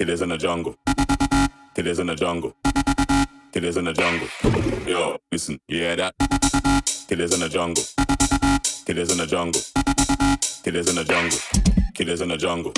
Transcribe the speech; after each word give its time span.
It 0.00 0.08
is 0.08 0.22
in 0.22 0.30
the 0.30 0.38
jungle. 0.38 0.76
It 1.76 1.86
is 1.86 1.98
in 1.98 2.06
the 2.06 2.14
jungle. 2.14 2.56
It 3.52 3.64
is 3.64 3.76
in 3.76 3.84
the 3.84 3.92
jungle. 3.92 4.28
Yo, 4.86 5.18
listen, 5.30 5.60
you 5.68 5.80
hear 5.80 5.94
that? 5.94 6.14
It 7.10 7.20
is 7.20 7.34
in 7.34 7.40
the 7.40 7.50
jungle. 7.50 7.84
It 8.86 8.96
is 8.96 9.12
in 9.12 9.18
the 9.18 9.26
jungle. 9.26 9.60
It 10.64 10.74
is 10.74 10.88
in 10.88 10.94
the 10.94 11.04
jungle. 11.04 11.38
It 11.98 12.08
is 12.08 12.22
in 12.22 12.28
the 12.28 12.38
jungle. 12.38 12.72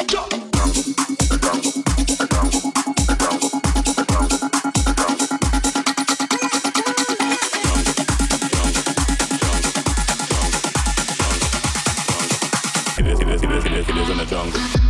It 12.98 13.06
is, 13.06 13.20
it 13.20 13.28
is, 13.28 13.42
it 13.42 13.52
is, 13.52 13.88
it 13.88 13.96
is 13.96 14.10
in 14.10 14.16
the 14.16 14.26
jungle. 14.26 14.81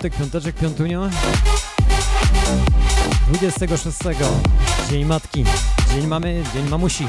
Piątek, 0.00 0.18
piąteczek, 0.18 0.56
piątunio. 0.56 1.10
26. 3.28 3.98
Dzień 4.90 5.04
Matki. 5.04 5.44
Dzień 5.94 6.06
Mamy, 6.06 6.42
Dzień 6.54 6.68
Mamusi. 6.68 7.06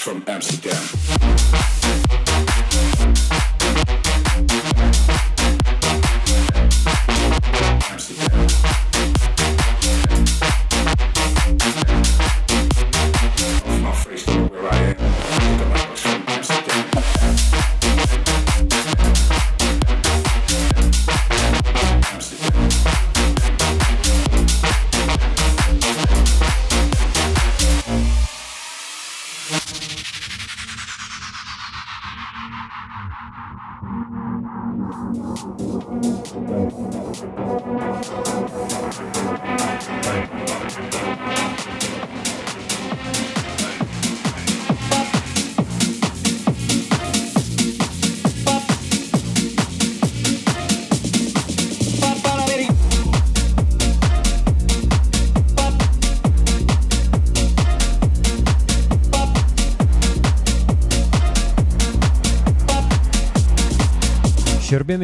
from 0.00 0.24
Amsterdam. 0.26 1.69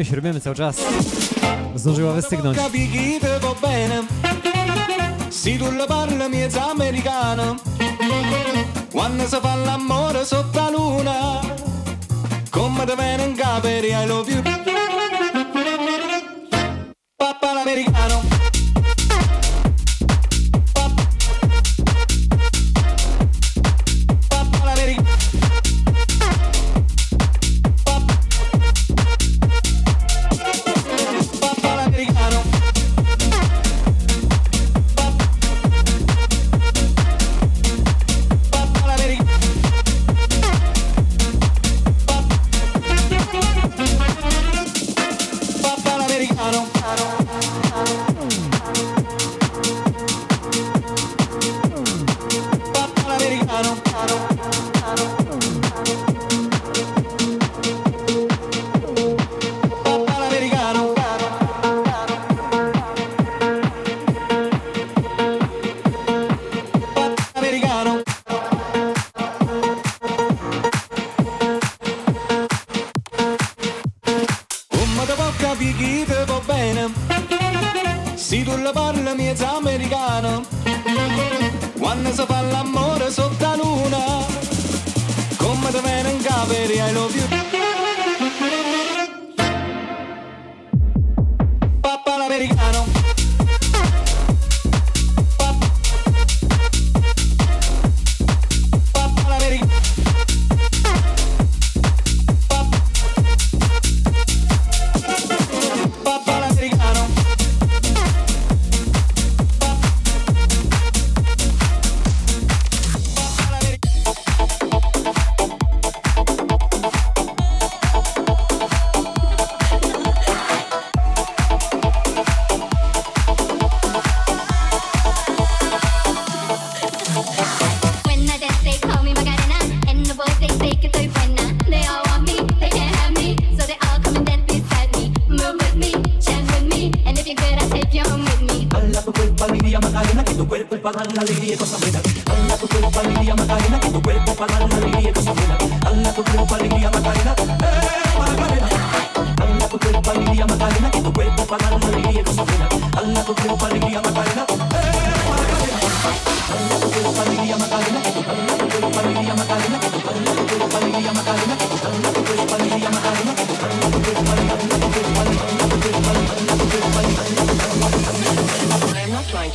coś 0.07 0.15
robimy 0.15 0.39
cały 0.39 0.55
czas. 0.55 0.77
Zdążyła 1.75 2.13
wystygnąć. 2.13 2.57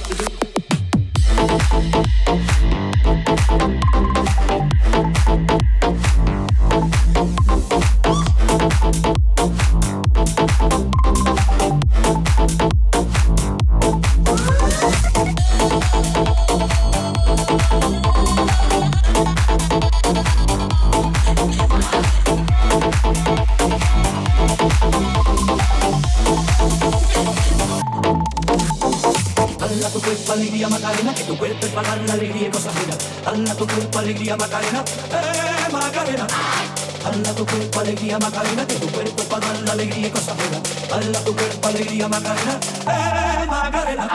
Thank 0.04 0.20
you. 4.36 4.41
melodía 41.92 42.08
Macarena, 42.08 43.46
Macarena. 43.46 44.08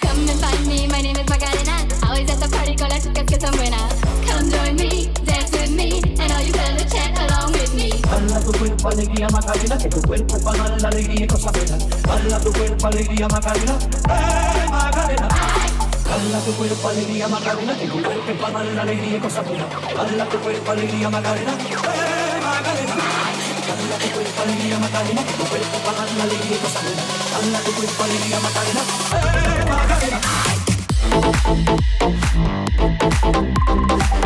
Come 0.00 0.28
and 0.28 0.40
find 0.40 0.66
me, 0.66 0.86
my 0.88 1.00
name 1.00 1.16
is 1.16 1.28
Macarena. 1.28 1.86
Always 2.06 2.30
at 2.30 2.38
the 2.40 2.48
party 2.48 2.76
con 2.76 2.88
las 2.88 3.02
chicas 3.02 3.24
que 3.24 3.40
son 3.40 3.56
buenas. 3.56 3.94
Come 4.26 4.50
join 4.50 4.76
me, 4.76 5.08
dance 5.24 5.52
with 5.52 5.70
me, 5.70 6.02
and 6.20 6.32
all 6.32 6.42
you 6.42 6.52
fellas 6.52 6.92
chat 6.92 7.18
along 7.18 7.52
with 7.52 7.74
me. 7.74 7.90
Bala 8.10 8.40
tu 8.40 8.52
cuerpo, 8.52 8.88
alegría 8.88 9.28
Macarena, 9.30 9.78
que 9.78 9.88
tu 9.88 10.02
cuerpo 10.02 10.38
para 10.40 10.76
la 10.76 10.88
alegría 10.88 11.24
y 11.24 11.26
cosas 11.26 11.52
buenas. 11.52 12.02
Bala 12.02 12.38
tu 12.40 12.52
cuerpo, 12.52 12.86
alegría 12.86 13.28
Macarena, 13.28 13.78
eh, 14.10 14.68
Macarena. 14.70 15.28
Tu 16.44 16.52
cuerpo, 16.54 16.88
alegría 16.88 17.28
Macarena, 17.28 17.78
que 17.78 17.86
tu 17.86 18.02
cuerpo 18.02 18.52
para 18.52 18.64
la 18.64 18.82
alegría 18.82 19.16
y 19.16 19.20
cosas 19.20 19.46
buenas. 19.46 20.28
Tu 20.28 20.38
cuerpo, 20.38 20.70
alegría 20.70 21.08
Macarena, 21.08 21.52
Dala 23.88 24.00
tu 24.00 24.10
cuerpo 24.10 24.42
alegría 24.42 24.78
Macarena, 24.78 25.22
tu 25.24 25.44
cuerpo 25.46 25.78
para 25.78 26.06
tu 27.64 27.72
Macarena, 28.38 28.82
eh 28.82 28.92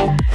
czat. 0.02 0.31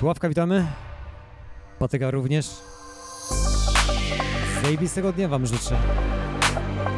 Sławka, 0.00 0.28
witamy. 0.28 0.66
Patyka 1.78 2.10
również. 2.10 2.50
Zajebistego 4.62 5.12
dnia 5.12 5.28
Wam 5.28 5.46
życzę. 5.46 5.76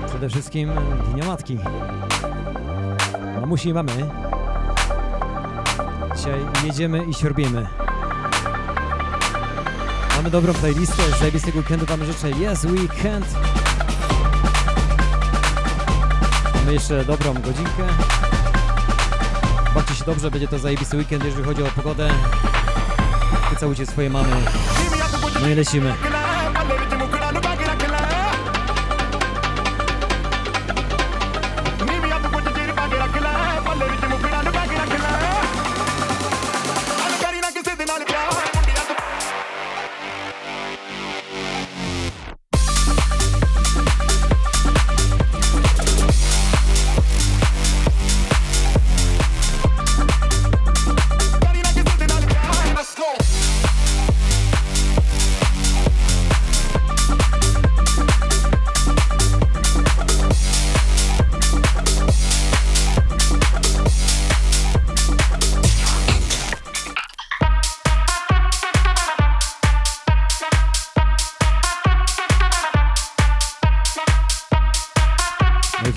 Przede 0.06 0.28
wszystkim 0.28 0.70
Dnia 1.12 1.24
Matki. 1.24 1.58
Mamusi 3.40 3.68
i 3.68 3.74
mamy. 3.74 3.92
Dzisiaj 6.16 6.40
jedziemy 6.64 7.04
i 7.04 7.14
siorbimy. 7.14 7.66
Mamy 10.16 10.30
dobrą 10.30 10.52
playlistę. 10.52 11.02
Zajebistego 11.20 11.58
weekendu 11.58 11.86
Wam 11.86 12.04
życzę. 12.04 12.28
Yes, 12.28 12.64
weekend. 12.64 13.26
Mamy 16.54 16.72
jeszcze 16.72 17.04
dobrą 17.04 17.34
godzinkę. 17.34 17.82
Bawcie 19.74 19.94
się 19.94 20.04
dobrze, 20.04 20.30
będzie 20.30 20.48
to 20.48 20.58
zajebisty 20.58 20.96
weekend, 20.96 21.24
jeżeli 21.24 21.44
chodzi 21.44 21.62
o 21.62 21.66
pogodę. 21.66 22.10
Wycałujcie 23.52 23.86
swoje 23.86 24.10
mamy. 24.10 24.28
No 25.40 25.48
i 25.48 25.54
lecimy. 25.54 25.94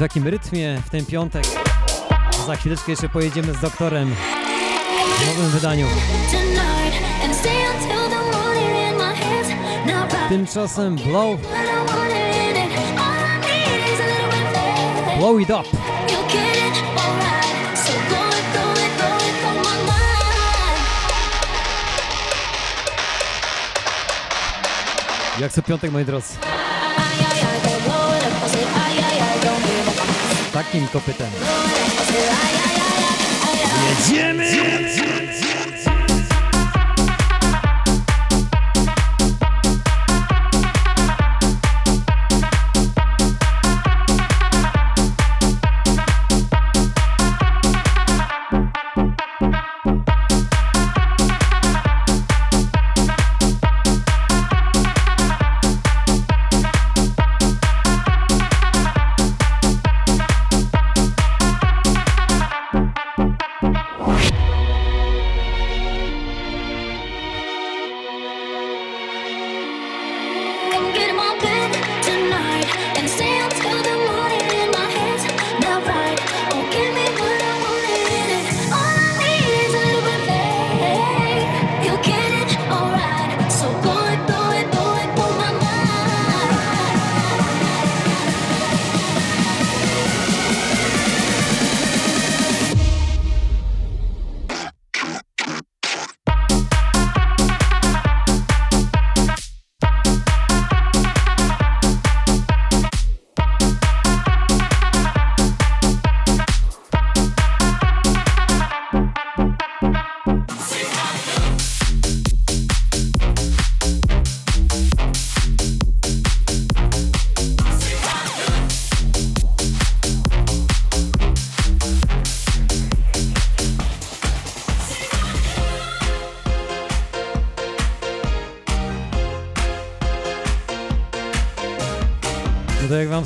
Takim 0.08 0.28
rytmie 0.28 0.82
w 0.86 0.90
ten 0.90 1.06
piątek. 1.06 1.46
Za 2.48 2.56
chwileczkę 2.56 2.92
jeszcze 2.92 3.10
pojedziemy 3.10 3.54
z 3.54 3.60
doktorem 3.62 4.16
w 5.20 5.28
nowym 5.28 5.52
wydaniu. 5.52 5.88
Tymczasem 10.30 10.96
Blow 10.96 11.40
Blow 15.18 15.42
It 15.42 15.50
Up 15.50 15.64
Jak 25.40 25.52
co 25.52 25.62
piątek, 25.62 25.92
moi 25.92 26.06
drodzy. 26.06 26.38
Takim 30.76 30.88
kopytem. 30.88 31.28
Jedziemy! 33.88 34.46
No 34.58 35.05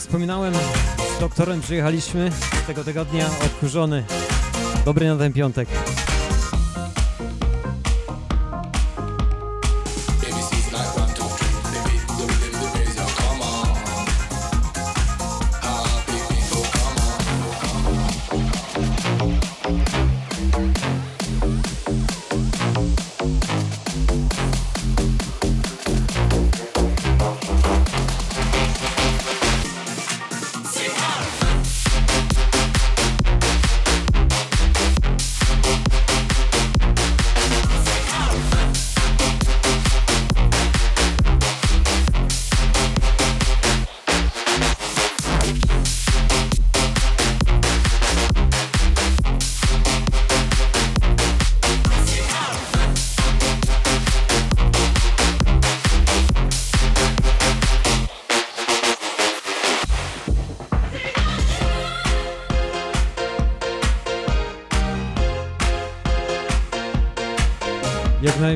wspominałem, 0.09 0.53
z 1.17 1.19
doktorem 1.19 1.61
przyjechaliśmy 1.61 2.31
tego 2.67 2.83
tygodnia 2.83 3.25
odkurzony. 3.45 4.03
Dobry 4.85 5.07
na 5.07 5.15
ten 5.15 5.33
piątek. 5.33 5.69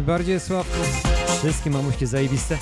Najbardziej 0.03 0.39
Sławku. 0.39 0.77
Wszystkie 1.39 1.69
mamuśki 1.69 2.05
zajebiste. 2.05 2.57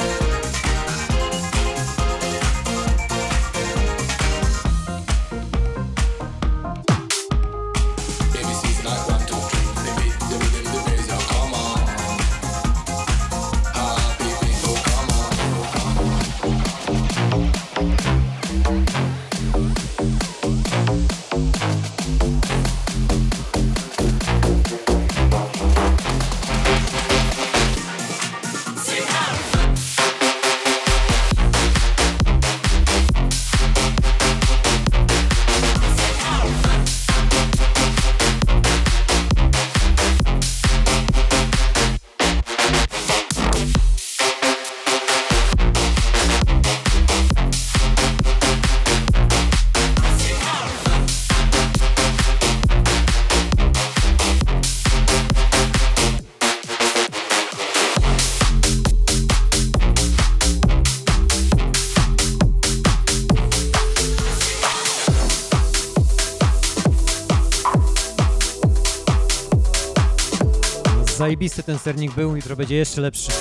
Zajebisty 71.21 71.63
ten 71.63 71.79
sernik 71.79 72.12
był, 72.12 72.36
jutro 72.36 72.55
będzie 72.55 72.75
jeszcze 72.75 73.01
lepszy. 73.01 73.31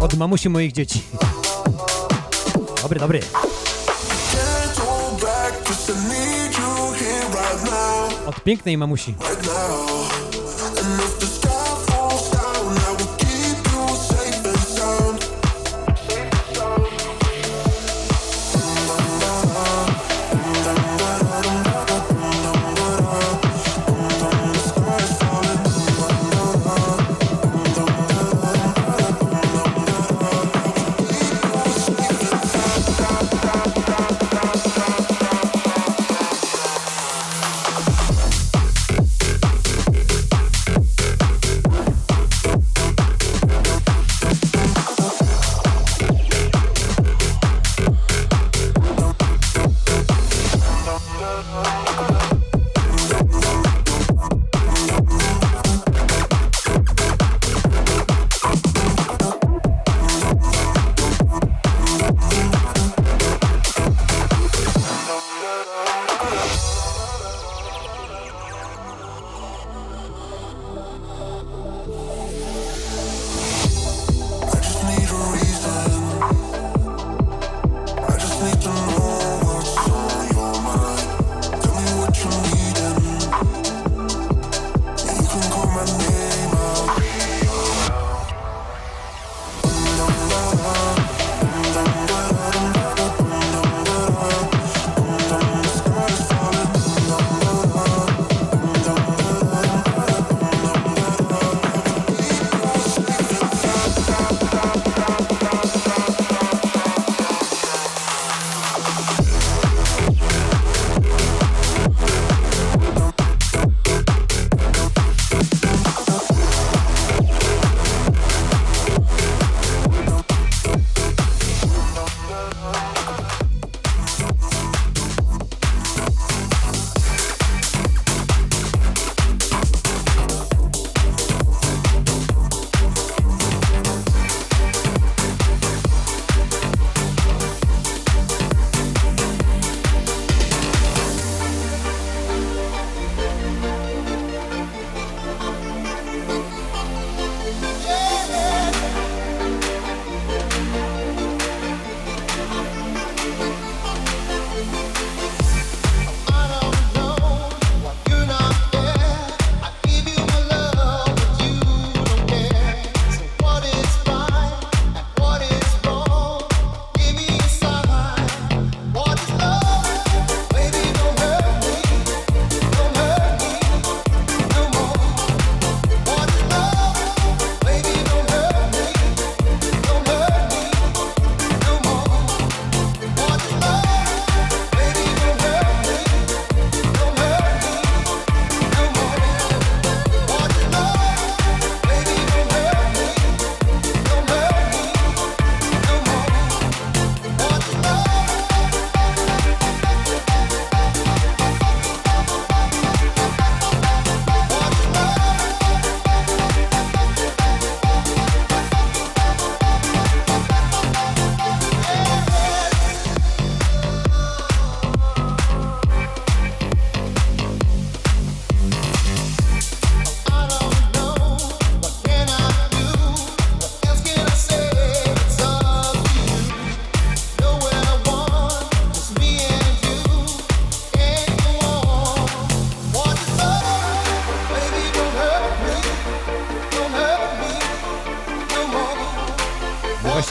Od 0.00 0.14
mamusi 0.14 0.48
moich 0.48 0.72
dzieci. 0.72 1.02
Dobry, 2.82 3.00
dobry. 3.00 3.20
Od 8.26 8.40
pięknej 8.44 8.78
mamusi. 8.78 9.14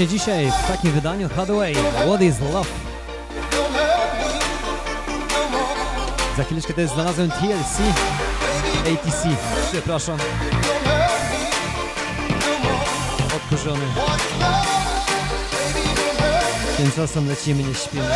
właśnie 0.04 0.20
dzisiaj 0.20 0.52
w 0.63 0.68
takim 0.68 0.92
wydaniu 0.92 1.30
Hathaway 1.30 1.76
What 1.76 2.22
is 2.22 2.39
Love? 2.39 2.70
Za 6.38 6.44
chwileczkę 6.44 6.74
też 6.74 6.89
znalazłem 6.89 7.32
TLC 7.32 7.80
ATC, 8.82 9.30
przepraszam 9.72 10.18
Odkurzony 13.36 13.86
Tymczasem 16.78 17.28
lecimy, 17.28 17.63
nie 17.63 17.76
śpimy 17.76 18.10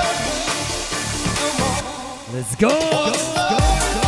Let's 2.33 2.61
go! 2.61 2.67
go, 2.67 2.75
go, 2.75 4.01
go. 4.01 4.06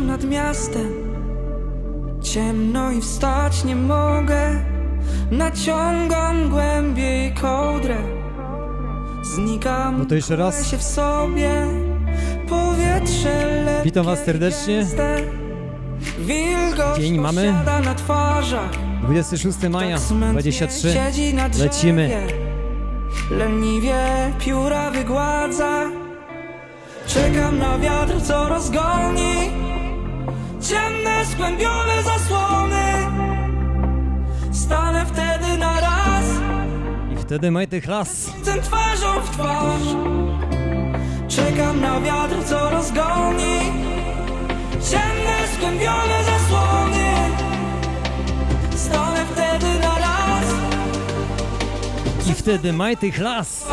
nad 0.00 0.24
miastem. 0.24 0.92
Ciemno 2.22 2.90
i 2.90 3.00
wstać 3.00 3.64
nie 3.64 3.76
mogę. 3.76 4.64
Naciągam 5.30 6.48
głębiej 6.50 7.34
kołdrę. 7.34 7.96
Znikam, 9.22 9.98
no 9.98 10.04
to 10.04 10.14
jeszcze 10.14 10.36
raz. 10.36 10.70
się 10.70 10.78
w 10.78 10.82
sobie. 10.82 11.50
Powietrze 12.48 13.62
lepkie 13.64 13.84
Witam 13.84 14.06
was 14.06 14.24
serdecznie. 14.24 14.86
Dzień 16.98 17.18
mamy. 17.18 17.54
26 19.02 19.58
maja 19.70 19.98
23 20.32 20.94
Lecimy. 21.58 22.26
Leniwie 23.30 23.98
pióra 24.38 24.90
wygładza. 24.90 25.90
Czekam 27.06 27.58
na 27.58 27.78
wiatr, 27.78 28.22
co 28.22 28.48
rozgoni 28.48 29.57
ciemne, 30.68 31.26
skłębione 31.26 32.02
zasłony. 32.02 32.84
Stanę 34.52 35.06
wtedy 35.06 35.58
na 35.58 35.80
raz. 35.80 36.24
I 37.12 37.16
wtedy 37.16 37.50
Majty 37.50 37.80
Chlas 37.80 38.30
Ten 38.44 38.62
twarzą 38.62 39.20
w 39.20 39.30
twarz. 39.30 39.82
Czekam 41.28 41.80
na 41.80 42.00
wiatr, 42.00 42.44
co 42.44 42.70
rozgoni. 42.70 43.58
Ciemne, 44.90 45.36
skłębione 45.56 46.24
zasłony. 46.24 47.08
Stanę 48.76 49.26
wtedy 49.32 49.80
na 49.80 49.98
raz. 49.98 50.44
I 52.26 52.34
wtedy 52.34 52.72
Majty 52.72 53.12
Chlas 53.12 53.66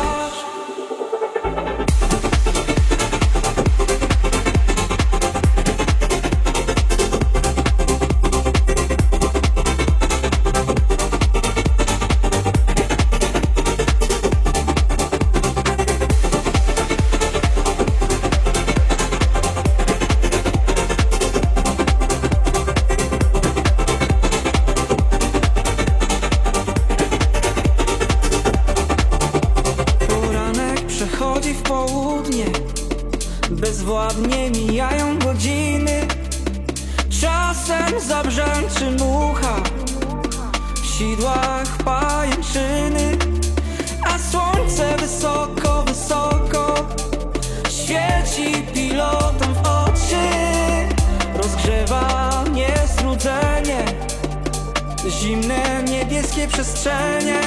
Zimne 55.26 55.82
niebieskie 55.82 56.48
przestrzenie. 56.48 57.40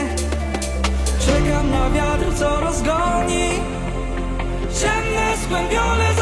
Czekam 1.25 1.71
na 1.71 1.89
wiatr, 1.89 2.25
co 2.39 2.59
rozgoni 2.59 3.49
Ciemne, 4.81 5.37
skłębione, 5.45 6.13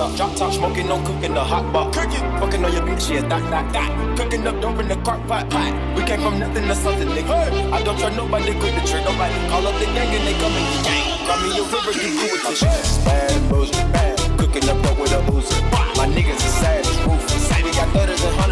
up. 0.00 0.16
Drop 0.16 0.34
top 0.34 0.52
smoking, 0.52 0.88
no 0.88 0.96
cooking 1.04 1.34
the 1.34 1.44
hot 1.44 1.64
pot. 1.72 1.92
Cooking, 1.92 2.24
fucking 2.40 2.64
on 2.64 2.72
your 2.72 2.82
bitch, 2.82 3.12
yeah, 3.12 3.20
that, 3.28 3.42
that, 3.52 3.72
that. 3.72 3.90
Cooking 4.18 4.46
up 4.46 4.60
dope 4.60 4.80
in 4.80 4.88
the 4.88 4.96
crock 4.96 5.20
pot, 5.28 5.48
pot. 5.50 5.70
We 5.96 6.02
came 6.04 6.20
from 6.20 6.38
nothing 6.38 6.66
to 6.66 6.74
something, 6.74 7.08
nigga. 7.08 7.36
Hey. 7.50 7.70
I 7.70 7.82
don't 7.82 7.98
trust 7.98 8.16
nobody, 8.16 8.52
quit 8.58 8.74
the 8.74 8.82
trick, 8.88 9.04
nobody. 9.04 9.34
Call 9.52 9.66
up 9.66 9.76
the 9.78 9.86
gang 9.92 10.10
and 10.16 10.24
they 10.26 10.36
come 10.40 10.56
in 10.56 10.64
the 10.72 10.80
gang. 10.82 11.04
Call 11.28 11.38
me 11.44 11.48
a 11.52 11.62
river, 11.68 11.92
you 12.00 12.10
cool 12.16 12.30
with 12.32 12.42
this 12.48 12.58
shit. 12.58 13.04
Bad 13.04 13.50
booze, 13.50 13.70
bad. 13.92 14.16
Cooking 14.38 14.68
up 14.68 14.78
dope 14.82 14.98
with 14.98 15.12
a 15.12 15.20
boozer. 15.30 15.60
My 15.98 16.06
niggas 16.08 16.40
is 16.40 16.54
sad 16.60 16.86
as 16.86 16.98
roof. 17.04 17.20
We 17.62 17.70
got 17.72 17.88
thudders 17.92 18.24
and 18.24 18.34
hunters. 18.36 18.49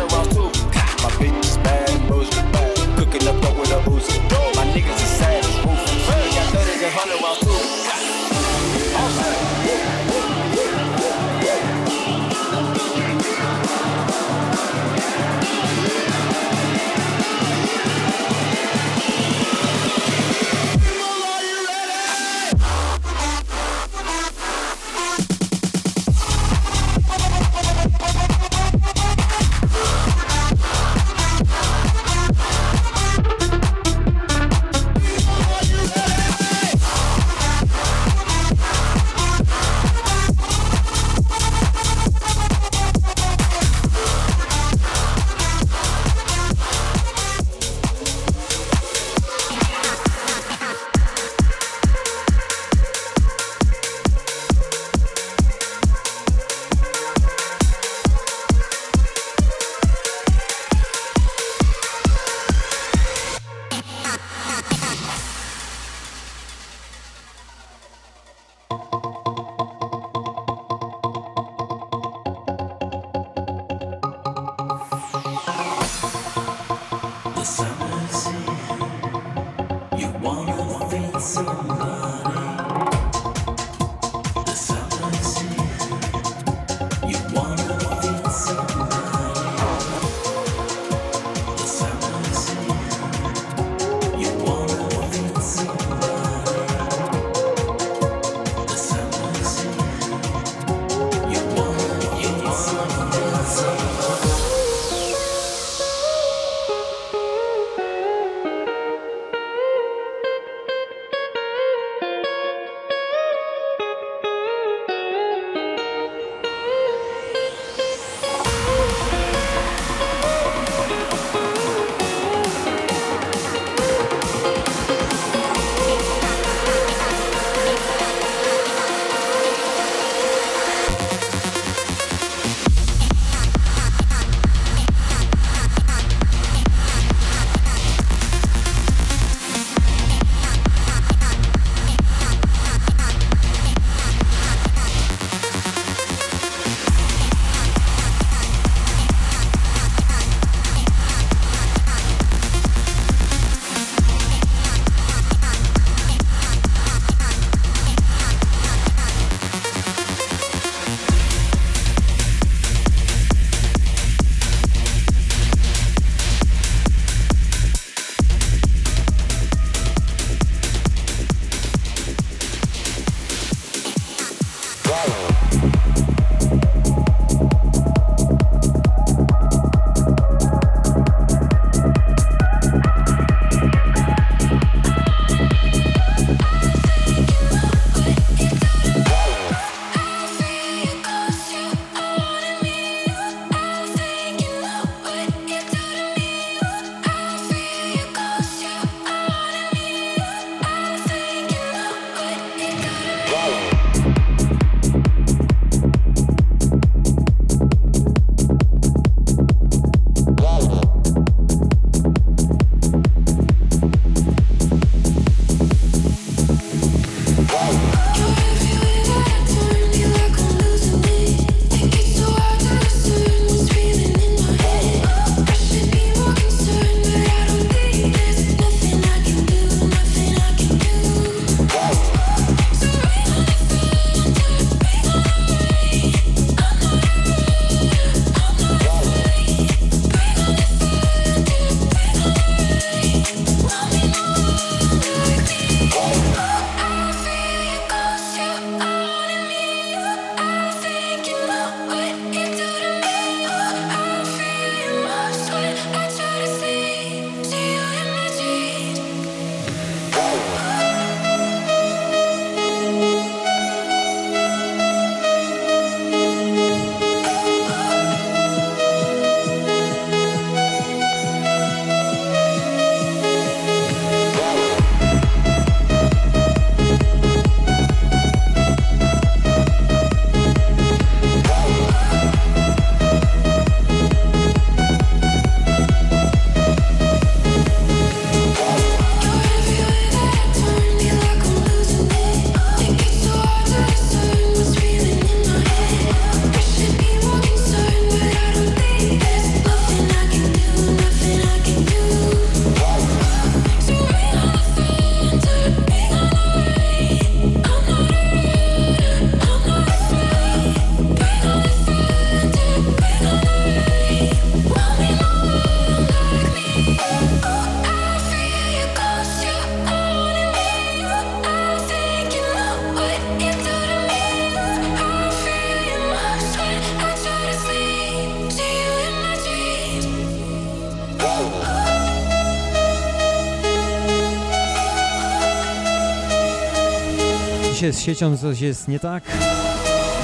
Siecią 338.09 338.37
coś 338.37 338.61
jest 338.61 338.89
nie 338.89 339.01
tak? 339.01 339.25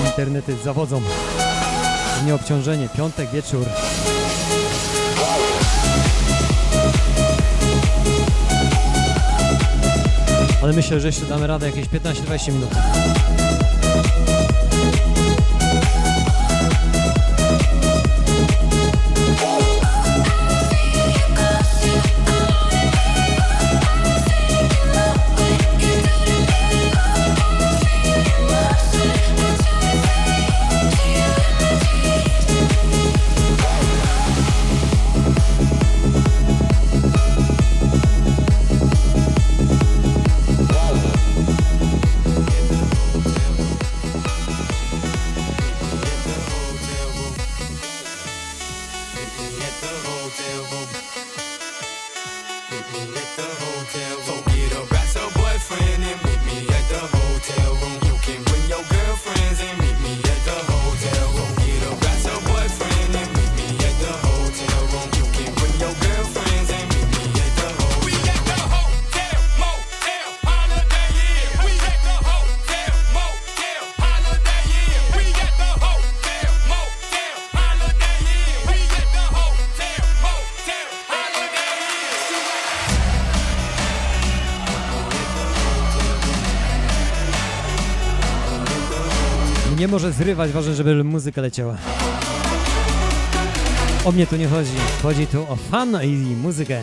Internety 0.06 0.56
zawodzą. 0.64 1.02
Nieobciążenie, 2.26 2.88
piątek 2.96 3.30
wieczór. 3.30 3.66
Ale 10.62 10.72
myślę, 10.72 11.00
że 11.00 11.08
jeszcze 11.08 11.26
damy 11.26 11.46
radę 11.46 11.66
jakieś 11.66 11.86
15-20 11.86 12.52
minut. 12.52 12.70
Może 89.94 90.12
zrywać, 90.12 90.50
ważne, 90.50 90.74
żeby 90.74 91.04
muzyka 91.04 91.40
leciała. 91.40 91.76
O 94.04 94.12
mnie 94.12 94.26
tu 94.26 94.36
nie 94.36 94.48
chodzi. 94.48 94.70
Chodzi 95.02 95.26
tu 95.26 95.42
o 95.42 95.56
fan 95.56 95.98
i 96.04 96.36
muzykę. 96.42 96.82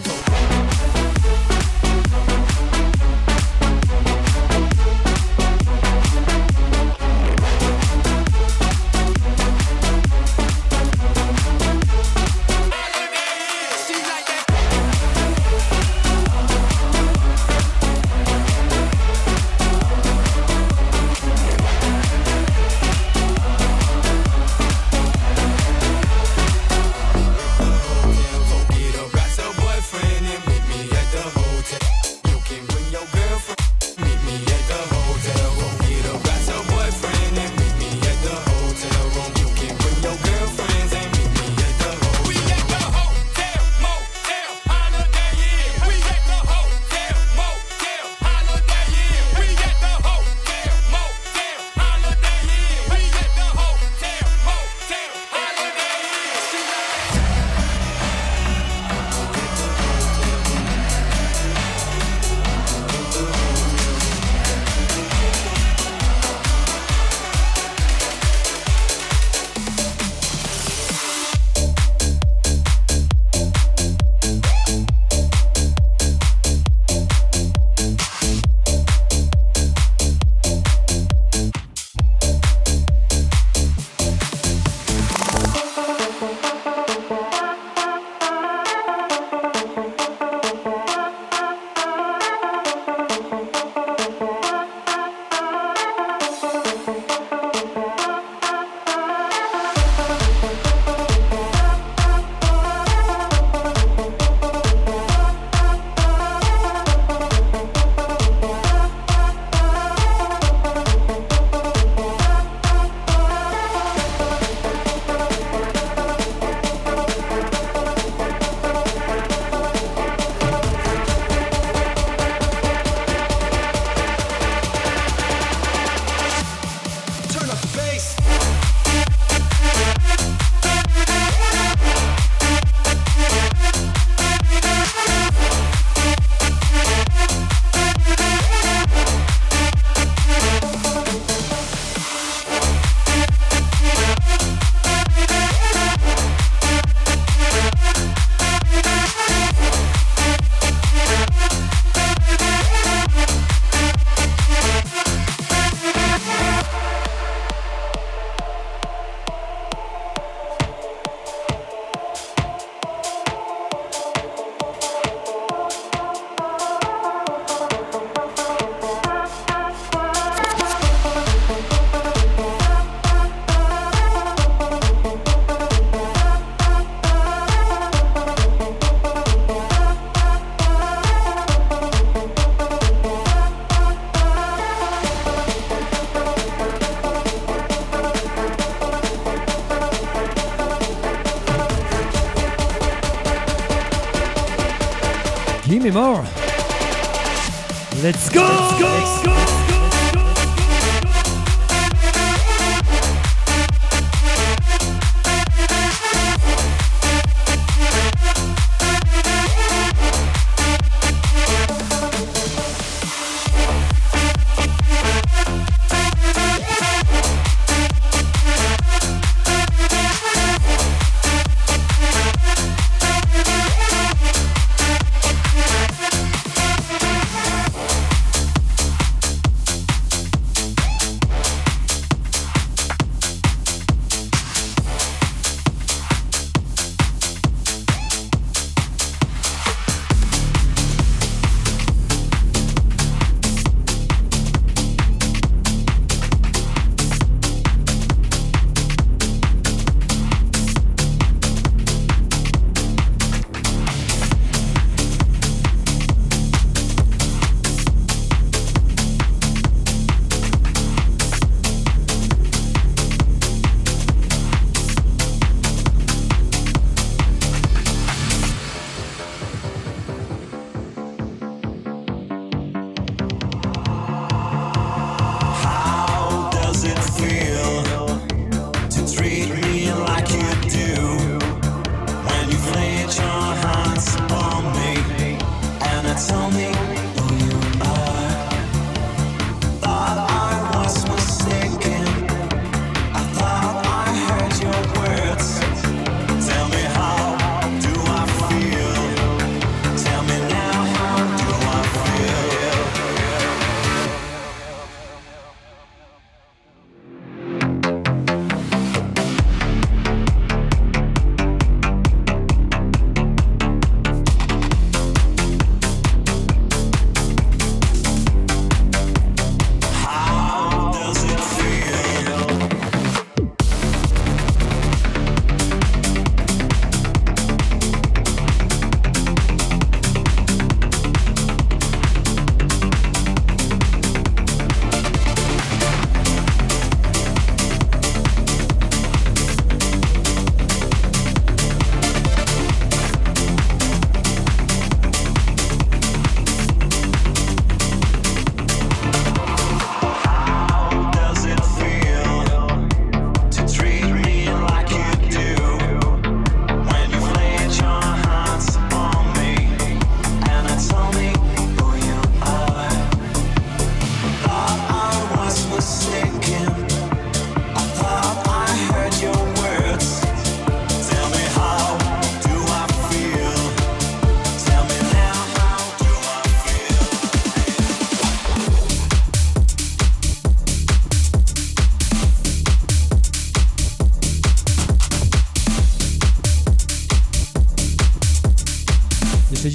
Let's 198.01 198.29
go! 198.29 198.41
Let's 198.41 198.79
go! 198.79 198.87
Let's 198.87 199.55
go! 199.55 199.60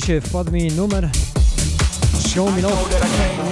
Słuchajcie, 0.07 0.29
wpadł 0.29 0.53
mi 0.53 0.67
numer 0.67 1.09
Show 2.29 2.57
Me 2.57 2.63
Love, 2.63 2.77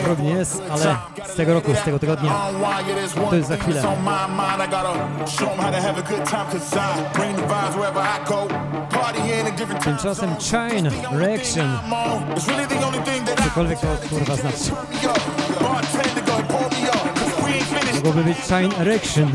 równie 0.06 0.30
jest, 0.30 0.62
ale 0.70 0.96
z 1.32 1.36
tego 1.36 1.54
roku, 1.54 1.74
z 1.74 1.84
tego 1.84 1.98
tygodnia. 1.98 2.32
To 3.30 3.36
jest 3.36 3.48
za 3.48 3.56
chwilę. 3.56 3.82
Tymczasem 9.84 10.30
Chain 10.50 10.90
Reaction. 11.12 11.78
Cokolwiek 13.44 13.80
to 13.80 13.86
kurwa 14.10 14.36
znaczy. 14.36 14.70
Mogłoby 17.94 18.24
być 18.24 18.38
Chain 18.38 18.72
Reaction. 18.78 19.32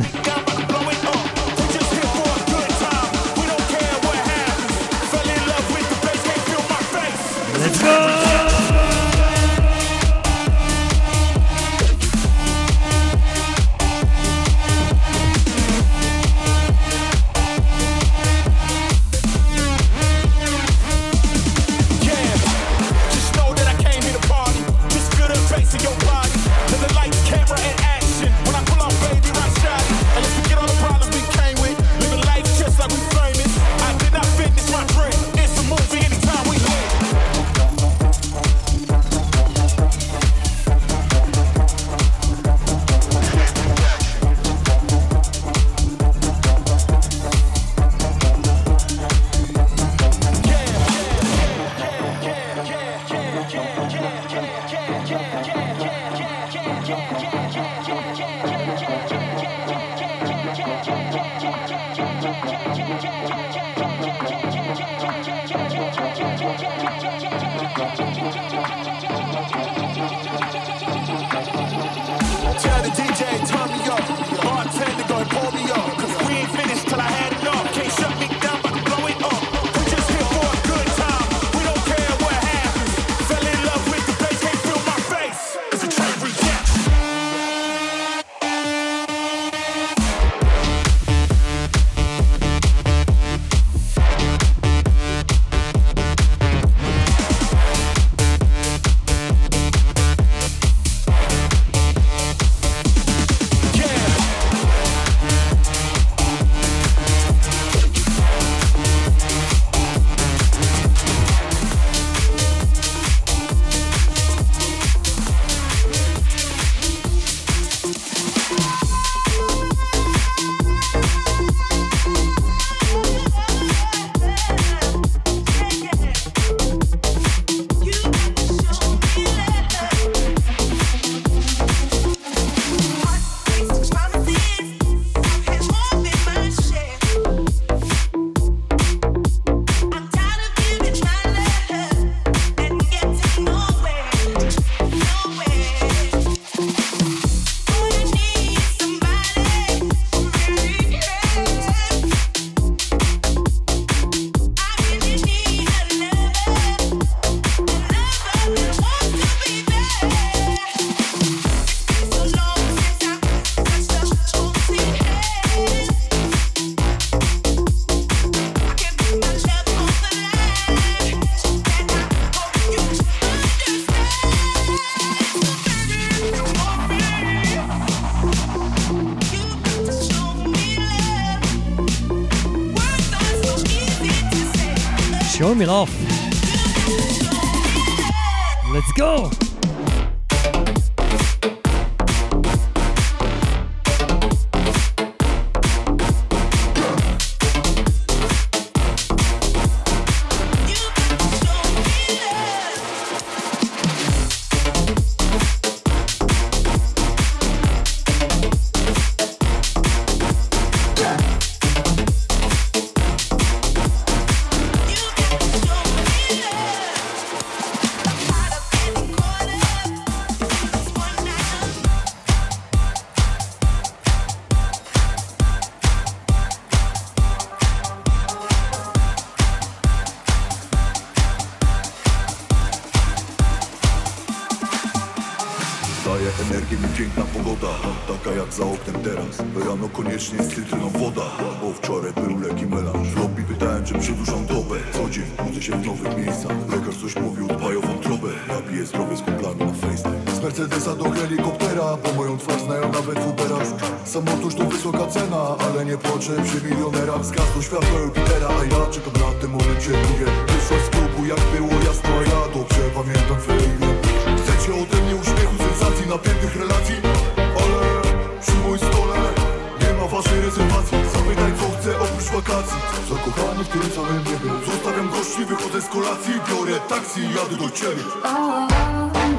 Zakochany 273.10 273.64
w 273.64 273.68
tym 273.68 273.82
samym 273.96 274.18
niebie 274.24 274.52
Zostawiam 274.66 275.10
gości, 275.10 275.46
wychodzę 275.46 275.82
z 275.82 275.88
kolacji 275.88 276.34
Biorę 276.50 276.80
taksi, 276.90 277.22
jadę 277.22 277.56
do 277.64 277.70
ciebie. 277.70 278.04
O, 278.24 278.68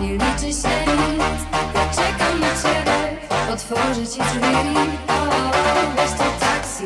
nie 0.00 0.12
liczy 0.12 0.60
się 0.62 0.74
nic 1.12 1.40
Czekam 1.96 2.40
na 2.40 2.48
ciebie. 2.62 3.16
Otworzę 3.52 4.06
ci 4.06 4.18
drzwi. 4.20 4.54
O, 5.08 5.12
o 5.12 5.96
weź 5.96 6.10
to 6.10 6.24
taksi 6.40 6.84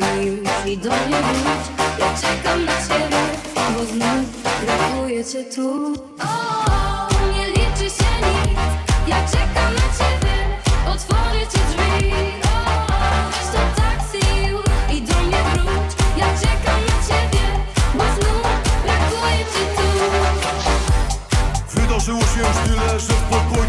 I 0.71 0.77
do 0.77 0.89
mnie 0.89 1.17
wróć. 1.27 1.65
Ja 1.99 2.13
czekam 2.21 2.65
na 2.65 2.71
ciebie 2.87 3.21
Bo 3.55 3.85
znów 3.85 4.43
brakuje 4.65 5.25
cię 5.25 5.43
tu. 5.43 5.93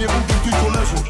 Spokojnie 0.06 0.14
mógłbym 0.14 0.40
tylko 0.46 0.68
leżeć 0.78 1.06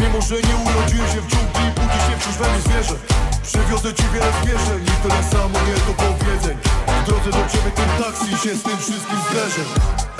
Mimo, 0.00 0.20
że 0.28 0.34
nie 0.34 0.56
urodziłem 0.64 1.08
się 1.12 1.20
w 1.20 1.26
dżungli, 1.30 1.66
budzi 1.76 1.98
się 2.06 2.14
wciąż 2.18 2.36
we 2.38 2.46
mnie 2.50 2.60
zwierzę. 2.66 2.96
Przywiozę 3.42 3.94
ci 3.94 4.04
wiele 4.14 4.32
zwierzeń 4.42 4.80
i 4.92 4.94
tyle 5.02 5.20
samo 5.32 5.58
nie 5.68 5.78
do 5.86 5.92
powiedzeń. 6.02 6.56
W 7.02 7.06
drodze 7.06 7.30
do 7.38 7.44
ciebie 7.52 7.70
tym 7.78 7.90
taksi 8.02 8.30
się 8.42 8.54
z 8.56 8.62
tym 8.62 8.78
wszystkim 8.78 9.18
zderzę. 9.28 9.64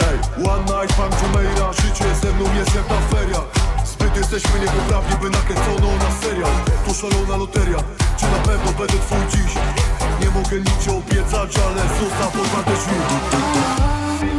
Ej, 0.08 0.16
one 0.52 0.64
night, 0.72 0.96
pan 0.96 1.10
Jumeirah, 1.20 1.74
życie 1.82 2.04
ze 2.22 2.32
mną 2.32 2.44
jest 2.58 2.74
jak 2.74 2.88
na 2.90 3.00
feriach 3.10 3.48
Zbyt 3.84 4.16
jesteśmy 4.16 4.60
niepoprawni, 4.60 5.14
by 5.22 5.30
nakręcono 5.30 5.88
na 6.04 6.10
serial. 6.20 6.54
To 6.86 6.94
szalona 6.94 7.36
loteria, 7.36 7.80
czy 8.18 8.26
na 8.34 8.40
pewno 8.48 8.72
będę 8.78 8.98
twój 9.04 9.24
dziś? 9.32 9.52
Nie 10.20 10.30
mogę 10.36 10.56
nic 10.56 10.76
ci 10.84 10.90
obiecać, 10.90 11.50
ale 11.66 11.82
zostaw 12.00 12.32
otwarte 12.42 12.72
drzwi 12.80 12.96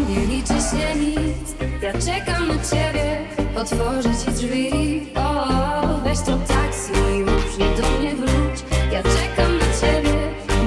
Nie 0.09 0.25
liczy 0.25 0.57
się 0.69 0.95
nic, 0.95 1.47
ja 1.81 1.93
czekam 1.93 2.47
na 2.47 2.55
ciebie 2.69 3.42
Otworzę 3.55 4.09
ci 4.25 4.31
drzwi, 4.31 5.07
o, 5.15 5.99
weź 6.03 6.19
to 6.19 6.37
taksi 6.37 7.17
już 7.19 7.55
i 7.55 7.81
do 7.81 7.89
mnie 7.89 8.15
wróć. 8.15 8.63
Ja 8.91 9.03
czekam 9.03 9.57
na 9.57 9.65
ciebie, 9.81 10.17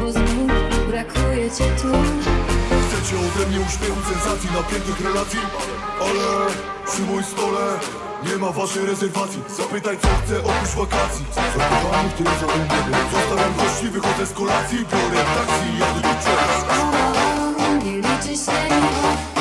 bo 0.01 0.13
znów 0.13 0.51
brakuje 0.89 1.51
cię 1.51 1.65
tu. 1.83 1.89
Chcecie 2.87 3.17
ode 3.17 3.47
mnie 3.51 3.61
uśmiechu, 3.61 4.01
sensacji, 4.13 4.51
napiętych 4.55 5.01
relacji. 5.01 5.39
Ale 6.01 6.51
przy 6.87 7.03
moim 7.03 7.25
stole 7.25 7.79
nie 8.27 8.37
ma 8.37 8.53
waszej 8.53 8.87
rezerwacji. 8.87 9.43
Zapytaj 9.59 9.99
co 9.99 10.09
chcę 10.25 10.39
oprócz 10.39 10.75
wakacji. 10.77 11.25
Zakochany 11.35 12.09
w 12.09 12.15
tyle 12.15 12.31
zarządzony 12.31 12.99
Zostawiam 13.13 13.55
gości, 13.57 13.89
wychodzę 13.89 14.27
z 14.27 14.33
kolacji. 14.33 14.79
Biorę 14.79 15.25
taksi 15.37 15.67
i 15.75 15.79
jadę 15.79 16.01
do 16.01 16.09
O, 17.63 17.85
nie 17.85 17.97
liczy 17.97 18.45
się 18.45 19.36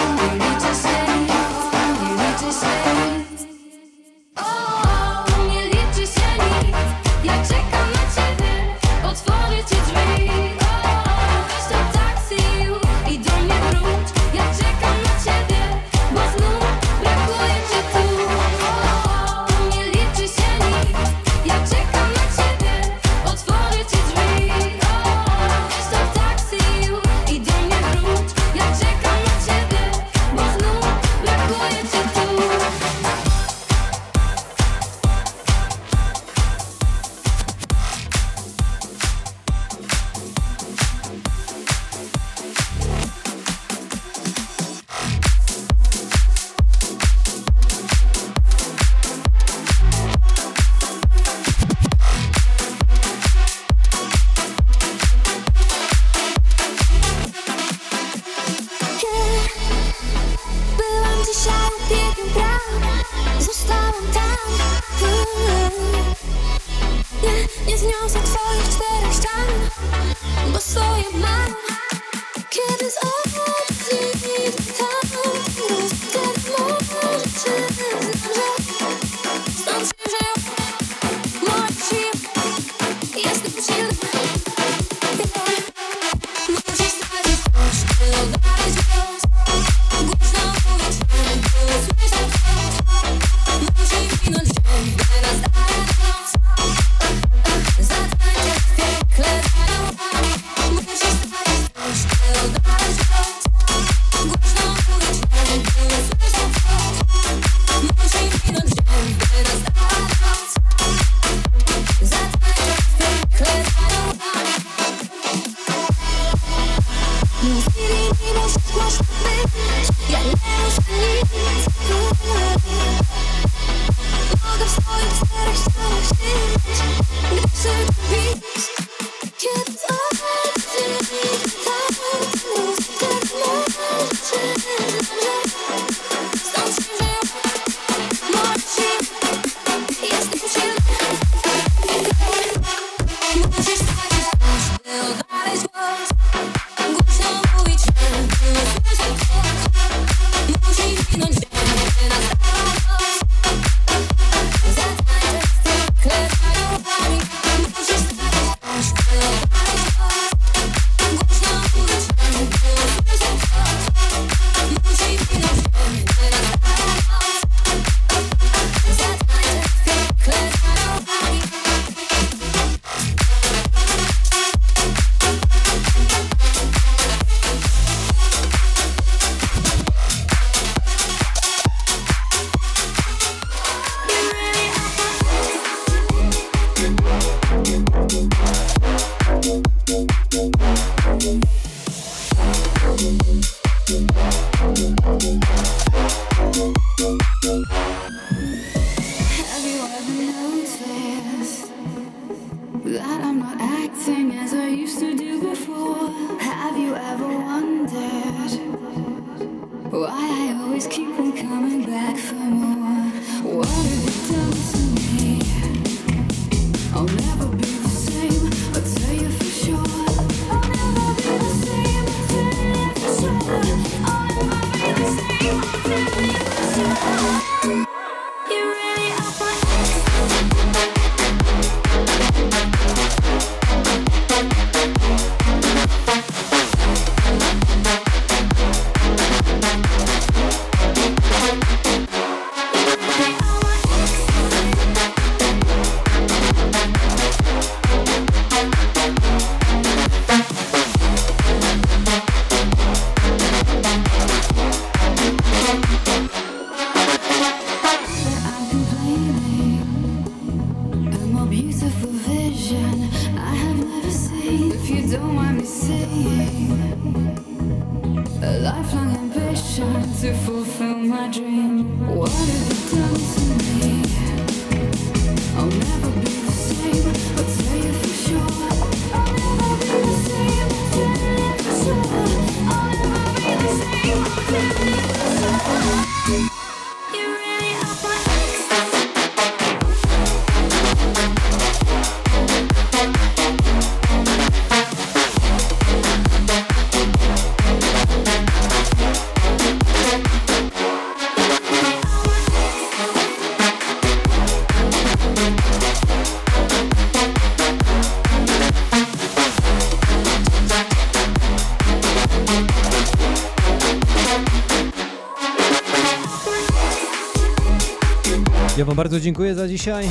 bardzo 319.15 319.23
dziękuję 319.23 319.55
za 319.55 319.67
dzisiaj. 319.67 320.09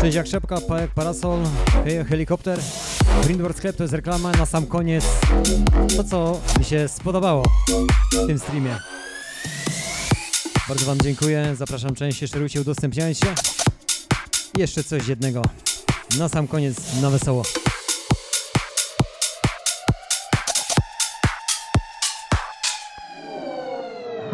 Cześć 0.00 0.16
jak 0.16 0.26
szepka, 0.26 0.60
jak 0.80 0.90
parasol, 0.90 1.38
helikopter. 2.08 2.58
Greenworld 3.24 3.56
Sklep 3.56 3.76
to 3.76 3.84
jest 3.84 3.94
reklama 3.94 4.32
na 4.32 4.46
sam 4.46 4.66
koniec. 4.66 5.04
To 5.96 6.04
co 6.04 6.40
mi 6.58 6.64
się 6.64 6.88
spodobało 6.88 7.44
w 8.12 8.26
tym 8.26 8.38
streamie. 8.38 8.78
Bardzo 10.68 10.86
wam 10.86 10.98
dziękuję, 11.00 11.54
zapraszam 11.58 11.94
częściej, 11.94 12.28
szerujcie, 12.28 12.60
udostępniajcie. 12.60 13.26
I 14.56 14.60
jeszcze 14.60 14.84
coś 14.84 15.08
jednego. 15.08 15.42
Na 16.18 16.28
sam 16.28 16.48
koniec, 16.48 16.76
na 17.02 17.10
wesoło. 17.10 17.42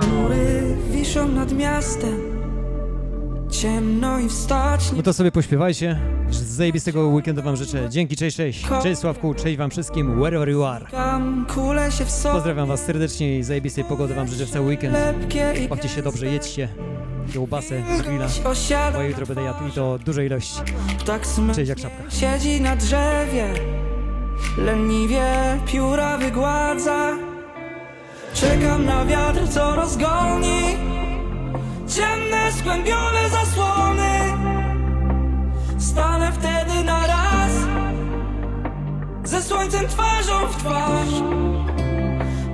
Mury 0.09 0.77
wiszą 0.91 1.29
nad 1.29 1.53
miastem 1.53 2.32
Ciemno 3.63 4.19
i 4.19 4.29
wstać 4.29 4.93
No 4.97 5.03
to 5.03 5.13
sobie 5.13 5.33
pośpiewajcie. 5.33 6.01
Z 6.31 6.43
zajebistego 6.43 7.09
weekendu 7.09 7.43
wam 7.43 7.57
życzę. 7.57 7.91
Dzięki, 7.91 8.17
cześć, 8.17 8.37
cześć. 8.37 8.67
Cześć 8.83 9.01
Sławku, 9.01 9.35
cześć 9.35 9.57
wam 9.57 9.71
wszystkim, 9.71 10.21
wherever 10.21 10.49
you 10.49 10.65
are. 10.65 10.87
Pozdrawiam 12.33 12.69
was 12.69 12.81
serdecznie 12.81 13.39
i 13.39 13.43
zajebistej 13.43 13.85
pogody 13.85 14.15
wam 14.15 14.29
życzę 14.29 14.47
w 14.47 14.51
cały 14.51 14.67
weekend. 14.67 14.97
Bawcie 15.69 15.89
się 15.89 16.03
dobrze, 16.03 16.27
jedźcie 16.27 16.69
kiełbasę 17.33 17.83
z 17.99 18.03
grilla, 18.03 18.27
bo 18.93 19.03
jutro 19.03 19.27
będę 19.27 19.43
jadł 19.43 19.69
i 19.69 19.71
to 19.71 19.99
dużej 19.99 20.27
ilości. 20.27 20.61
Tak 21.07 21.23
Cześć 21.55 21.69
jak 21.69 21.79
szapka. 21.79 22.11
siedzi 22.11 22.61
na 22.61 22.77
drzewie 22.77 23.55
Leniwie 24.59 25.59
pióra 25.67 26.19
wygładza 26.19 27.17
Czekam 28.35 28.85
na 28.85 29.05
wiatr, 29.05 29.49
co 29.49 29.77
rozgoni 29.77 30.63
Ciemne, 31.97 32.53
skłębione 32.53 33.31
zasłony. 33.31 34.11
Stanę 35.79 36.33
wtedy 36.33 36.85
na 36.85 37.07
raz 37.07 37.53
Ze 39.25 39.43
słońcem 39.43 39.89
twarzą 39.89 40.47
w 40.47 40.57
twarz. 40.57 41.09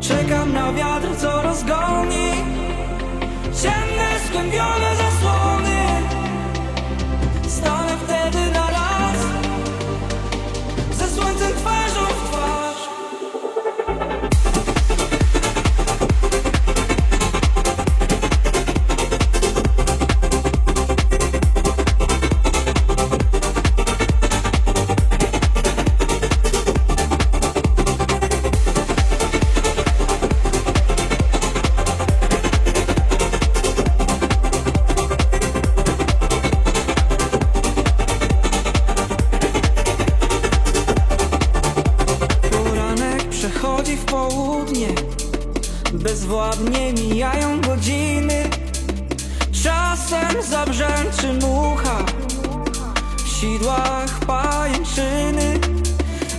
Czekam 0.01 0.53
na 0.53 0.73
wiatr, 0.73 1.09
co 1.17 1.43
rozgoni 1.43 2.31
Ciemne, 3.63 4.09
skłębione 4.29 4.97
zasłony. 4.97 5.79
Stanę 7.49 7.97
wtedy 8.05 8.51
na 8.51 8.71
raz 8.71 9.17
Ze 10.91 11.07
słońcem 11.07 11.53
twarzą 11.53 11.98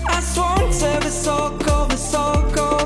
A 0.06 0.22
słońce 0.22 1.00
wysoko, 1.00 1.86
wysoko 1.90 2.78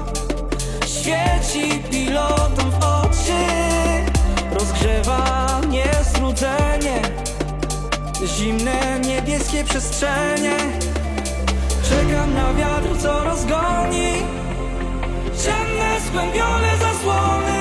Świeci 0.86 1.84
pilotom 1.92 2.72
w 2.72 2.84
oczy. 2.84 3.44
Rozgrzewa 4.60 5.60
mnie 5.68 5.86
strudzenie 6.04 7.02
Zimne 8.26 9.00
niebieskie 9.00 9.64
przestrzenie. 9.64 10.58
Czekam 11.90 12.34
na 12.34 12.54
wiatr, 12.54 13.02
co 13.02 13.24
rozgoni 13.24 14.14
Ciemne, 15.44 16.02
skłębione 16.08 16.78
zasłony 16.78 17.53